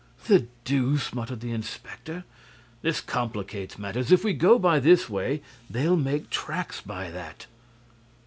[0.25, 2.23] "The deuce!" muttered the inspector.
[2.81, 4.11] "This complicates matters.
[4.11, 7.45] If we go by this way, they'll make tracks by that."